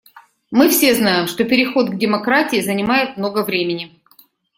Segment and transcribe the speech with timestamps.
[0.49, 4.01] Мы все знаем, что переход к демократии занимает много времени.